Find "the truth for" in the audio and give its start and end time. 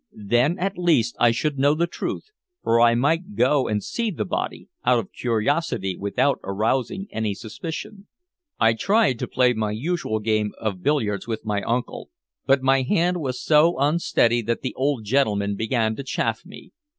1.75-2.81